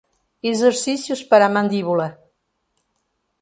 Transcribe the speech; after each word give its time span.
Exercícios 0.53 1.21
para 1.29 1.43
a 1.47 1.53
mandíbula 1.55 2.07